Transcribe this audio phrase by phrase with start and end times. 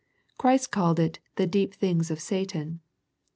[0.39, 2.79] Christ called it" the deep things of Satan."